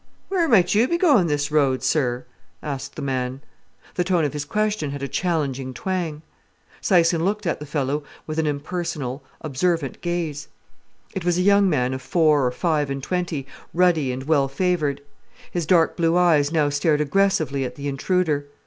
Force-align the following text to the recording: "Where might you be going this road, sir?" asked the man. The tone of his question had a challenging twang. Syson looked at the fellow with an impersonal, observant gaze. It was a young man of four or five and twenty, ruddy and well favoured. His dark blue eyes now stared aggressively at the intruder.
"Where 0.29 0.47
might 0.47 0.73
you 0.73 0.87
be 0.87 0.97
going 0.97 1.27
this 1.27 1.51
road, 1.51 1.83
sir?" 1.83 2.25
asked 2.63 2.95
the 2.95 3.03
man. 3.03 3.41
The 3.93 4.03
tone 4.03 4.25
of 4.25 4.33
his 4.33 4.45
question 4.45 4.89
had 4.89 5.03
a 5.03 5.07
challenging 5.07 5.75
twang. 5.75 6.23
Syson 6.81 7.21
looked 7.21 7.45
at 7.45 7.59
the 7.59 7.67
fellow 7.67 8.03
with 8.25 8.39
an 8.39 8.47
impersonal, 8.47 9.23
observant 9.41 10.01
gaze. 10.01 10.47
It 11.13 11.23
was 11.23 11.37
a 11.37 11.43
young 11.43 11.69
man 11.69 11.93
of 11.93 12.01
four 12.01 12.43
or 12.47 12.51
five 12.51 12.89
and 12.89 13.03
twenty, 13.03 13.45
ruddy 13.75 14.11
and 14.11 14.23
well 14.23 14.47
favoured. 14.47 15.01
His 15.51 15.67
dark 15.67 15.95
blue 15.95 16.17
eyes 16.17 16.51
now 16.51 16.69
stared 16.69 16.99
aggressively 16.99 17.63
at 17.63 17.75
the 17.75 17.87
intruder. 17.87 18.47